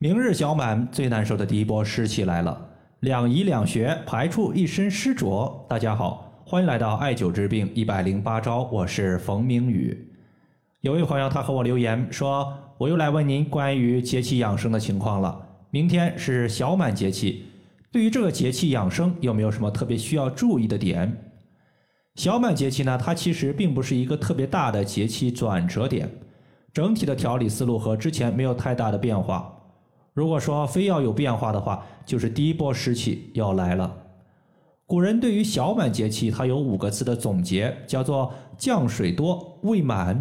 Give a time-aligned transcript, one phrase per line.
[0.00, 2.68] 明日小满最难受的第一波湿气来了，
[3.00, 5.66] 两仪两穴排出一身湿浊。
[5.68, 10.08] 大家好，欢迎来到艾灸治病一百零八招，我是冯明宇。
[10.82, 15.36] 有位朋友他和我留言说，我又来问您关于节气养生的情况了。
[15.70, 17.46] 明天是小满节气，
[17.90, 21.12] 对于这个节气养生有没有什么特别需要注意的点？
[22.14, 26.08] 小满节气呢，它其实并不是一个特别大的节气转折点，
[26.72, 29.56] 整体的调理思路和之前没有太大的变化。
[30.18, 33.96] 如果说非要有变化的话，就是第一波湿气要来了。
[34.84, 40.20] 古人对于小满节气，它有五个字的总结，叫做“降水多，未满”。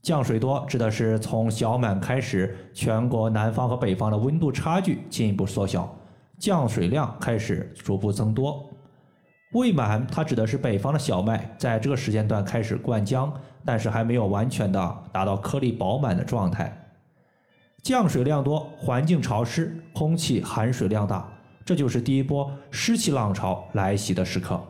[0.00, 5.94] 降水多指的是从小满开始，全国南方和北方的温度差距进一步缩小，
[6.38, 8.64] 降水量开始逐步增多。
[9.52, 13.30] 未满，它指的是北方的小麦在这个时间段开始灌浆，
[13.62, 16.78] 但是还没有完全的达到颗粒饱满的状态。
[17.82, 21.28] 降水量多，环境潮湿，空气含水量大，
[21.64, 24.60] 这就是第一波湿气浪潮来袭的时刻。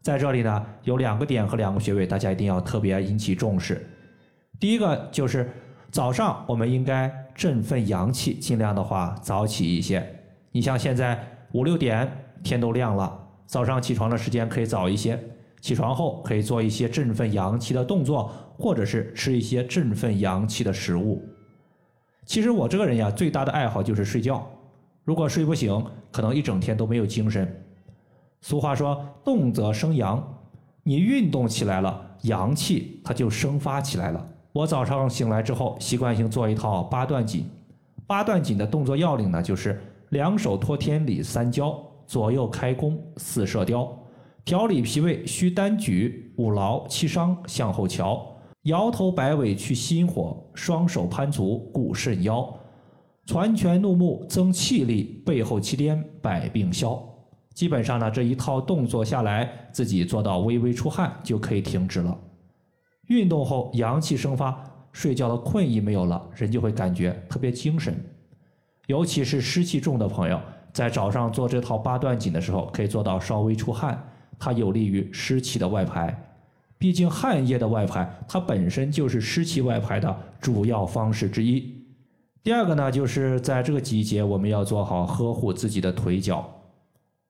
[0.00, 3.84] 在这里呢，有两个点和两个穴位，大家一定要特别引起重视。
[4.60, 5.50] 第一个就是
[5.90, 10.04] 早上我们应该振奋阳气，尽量的话早起一些。
[10.52, 11.20] 你像现在
[11.50, 12.08] 五六点
[12.44, 15.18] 天都亮了，早上起床的时间可以早一些。
[15.60, 21.24] 起床后可以做一些振奋阳气的动作，或者是吃一些振奋阳气的食物。
[22.24, 24.48] 其实我这个人呀，最大的爱好就是睡觉。
[25.04, 27.64] 如果睡不醒，可能一整天都没有精神。
[28.40, 30.40] 俗话说“动则生阳”，
[30.84, 34.28] 你运动起来了，阳气它就生发起来了。
[34.52, 37.44] 我早上醒来之后，习惯性做一套八段锦。
[38.06, 43.88] 八段锦的动作要领呢，就是两手托天理三焦，左右开弓四射雕，
[44.44, 48.31] 调理脾胃需单举，五劳七伤向后瞧。
[48.64, 52.54] 摇头摆尾去心火，双手攀足固肾腰，
[53.26, 57.02] 攒拳怒目增气力，背后七颠百病消。
[57.54, 62.16] 基本上呢，这一套动作下来，自己做到微微出汗就可以停止了。
[63.08, 67.94] 运动后阳气生发，睡觉的困意没有了，人就会感觉特别精神。
[68.86, 70.40] 尤其是湿气重的朋友，
[70.72, 74.02] 在早上做这套八段锦的时候，可以做到稍微出汗，
[74.38, 76.16] 它有利于湿气的外排。
[76.82, 81.72] 毕竟汗液的外排，它本身就是湿气外排的主要方式之一。
[82.42, 86.44] 第二个呢，就是在这个季节，我们要做好呵护自己的腿脚。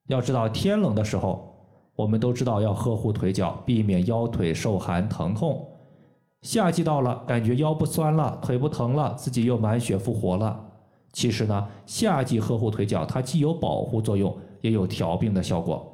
[0.06, 1.54] 要知道，天冷的时候，
[1.94, 5.68] 我们都知道要呵护腿脚，避免腰腿受寒疼痛。
[6.40, 10.58] 夏季到了，感觉腰不酸了，腿不疼了，自己又满血复活了。
[11.12, 15.91] 其实呢，夏季呵护腿脚，它既有保护作用，也有调病的效果。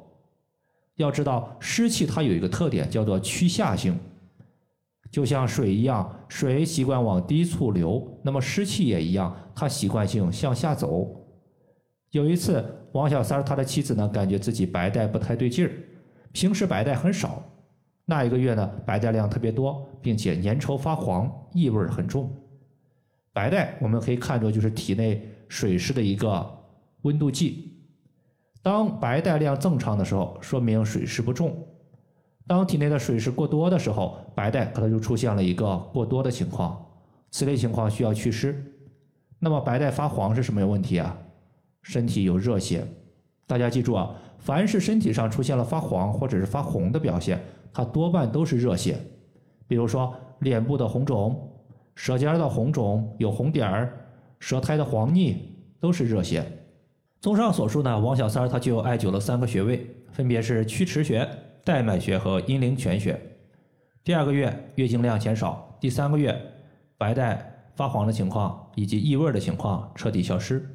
[0.99, 3.97] 要知道湿气它有一个特点，叫做趋下性，
[5.09, 11.25] 就像水一样，水习惯往低处流，那么湿气也一样，它习惯性向下走。
[12.11, 15.71] 有一次，王小三他的妻子呢，感觉自己白带不太对劲儿，
[16.33, 17.41] 平时白带很少，
[18.03, 22.29] 那一个月呢，白带量特别多，并且粘稠发黄，异味很重。
[23.31, 26.45] 白带我们可以看作就是体内水湿的一个
[27.03, 27.78] 温度计。
[28.61, 31.49] 当白带量正常的时候，说明水湿不重；
[32.45, 36.85] 当体内的水湿过多的时候，白带可能就出现了一个过多的情况。
[37.31, 38.73] 此类情况需要祛湿。
[39.39, 41.17] 那么白带发黄是什么问题啊？
[41.81, 42.85] 身体有热邪。
[43.47, 47.41] 大家记住啊，凡是身体上出现了发黄或者是发红的表现，
[47.71, 48.97] 它多半都是热邪。
[49.67, 51.49] 比如说脸部的红肿、
[51.95, 53.97] 舌尖的红肿有红点儿、
[54.39, 56.43] 舌苔的黄腻，都是热邪。
[57.21, 61.27] 综上所述呢，王小三儿他就艾灸了三个穴位，分别是曲池穴、
[61.65, 63.19] 带脉穴和阴陵泉穴。
[64.05, 66.33] 第二个月月经量减少，第三个月
[66.97, 70.65] 白带发黄的情况以及异味的情况彻底消失。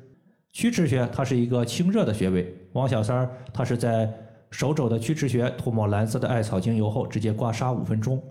[0.52, 4.12] 曲池穴它是一个清热的穴位，王小三儿他是在
[4.50, 8.22] 手肘的曲池穴涂抹蓝色的艾草精油后，直接刮痧五分钟。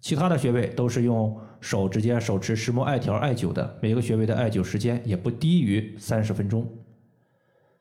[0.00, 6.66] 其他的穴位都是用手直接手持石磨艾条艾灸的，每个穴位的艾灸时间也不低于三十分钟。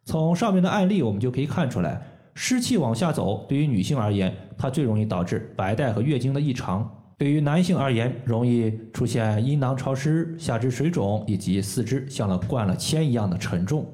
[0.03, 2.01] 从上面的案例，我们就可以看出来，
[2.33, 6.83] 湿气往下走，对于女性而言，它最容易导致白带和月经的异常；
[7.17, 13.85] 对于男性而言，容易出现阴囊潮湿、下肢水肿以及四肢像了灌了铅一样的沉重。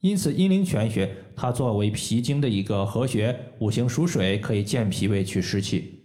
[0.00, 6.00] 因此，阴陵泉穴它作为脾经的一个合穴，五行属水，可以健脾胃、去湿气。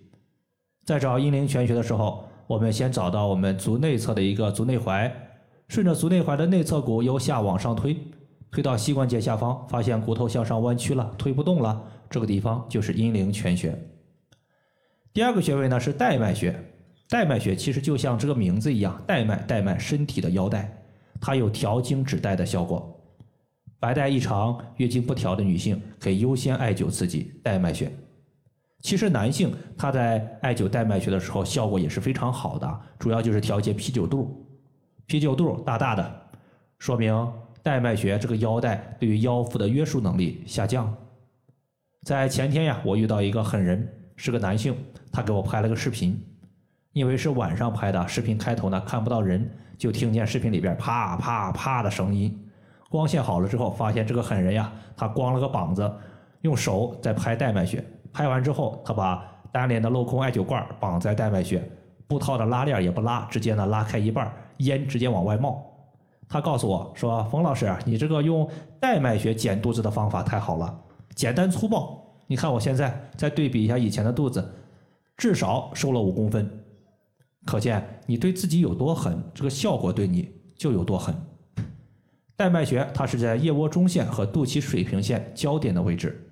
[0.85, 5.11] 在找阴陵泉穴的时候，我们先找到我们足内侧的一个足内踝，
[5.67, 7.95] 顺着足内踝的内侧骨由下往上推。
[8.51, 13.77] 推到膝关节下方，发现骨头向上弯曲了，推不动了，这个地方就是阴陵泉穴。
[15.13, 16.55] 第二个穴位呢是带脉穴，
[17.09, 20.71] 带脉穴其实就像这个名字一样，带脉带脉身体的腰带，
[21.21, 22.95] 它有调经止带的效果。
[23.79, 27.91] 白带异常、月经不调的女性可以优先艾灸刺激带脉穴。
[28.81, 34.45] 其实男性他在艾灸带脉穴的时候效果也是非常好的，主要就是调节啤酒肚。
[35.05, 36.21] 啤酒肚大大的，
[36.77, 37.13] 说明
[37.69, 40.91] 带脉穴这个腰带对于腰腹的约束能力下降。
[42.01, 44.75] 在前天呀，我遇到一个狠人，是个男性，
[45.11, 46.19] 他给我拍了个视频，
[46.93, 52.35] 因为是晚上拍的，视频开头呢看不到人，就听见视频里边啪啪啪的声音。
[52.89, 55.93] 光线好了之后，发现这个狠人呀，他光了个膀子，
[56.41, 57.85] 用手在拍带脉穴。
[58.11, 61.61] 拍完之后，他把单连的镂空艾灸罐绑在带脉穴，
[62.07, 65.63] 布套的拉链也不拉，直接呢拉开一半，烟直接往外冒。
[66.29, 68.47] 他告诉我说：“冯老师，你这个用
[68.79, 70.79] 带脉穴减肚子的方法太好了，
[71.15, 72.05] 简单粗暴。
[72.27, 74.53] 你看我现在再对比一下以前的肚子，
[75.17, 76.47] 至少瘦了五公分，
[77.45, 81.15] 可见你对自己有多狠，这个效果对你就有多狠。”
[82.37, 86.25] 带脉穴它是在腋窝中线和肚脐水平线交点的位置。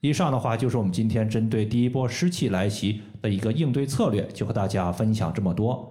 [0.00, 5.90] 以上的话就是我们今天针对第一波湿气来袭的一个应对策略，就和大家分享这么多。